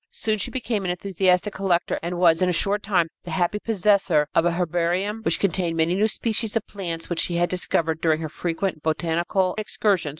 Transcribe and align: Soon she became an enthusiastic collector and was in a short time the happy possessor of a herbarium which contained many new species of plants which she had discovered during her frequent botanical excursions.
Soon 0.09 0.39
she 0.39 0.49
became 0.49 0.83
an 0.83 0.89
enthusiastic 0.89 1.53
collector 1.53 1.99
and 2.01 2.17
was 2.17 2.41
in 2.41 2.49
a 2.49 2.51
short 2.51 2.81
time 2.81 3.07
the 3.23 3.29
happy 3.29 3.59
possessor 3.59 4.27
of 4.33 4.45
a 4.45 4.53
herbarium 4.53 5.21
which 5.21 5.39
contained 5.39 5.77
many 5.77 5.93
new 5.93 6.07
species 6.07 6.55
of 6.55 6.65
plants 6.65 7.07
which 7.07 7.19
she 7.19 7.35
had 7.35 7.49
discovered 7.49 8.01
during 8.01 8.19
her 8.21 8.27
frequent 8.27 8.81
botanical 8.81 9.53
excursions. 9.59 10.09